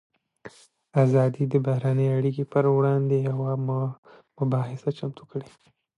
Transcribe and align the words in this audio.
ازادي 1.03 1.15
راډیو 1.43 1.51
د 1.53 1.55
بهرنۍ 1.65 2.07
اړیکې 2.17 2.43
پر 2.53 2.63
وړاندې 2.75 3.15
یوه 3.29 3.49
مباحثه 4.39 4.89
چمتو 4.97 5.23
کړې. 5.31 5.49